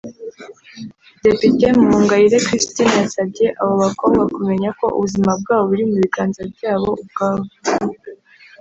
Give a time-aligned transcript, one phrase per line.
[1.23, 7.45] Depite Muhongayire Christine yasabye abo bakobwa kumenya ko ubuzima bwabo buri mu biganza byabo ubwabo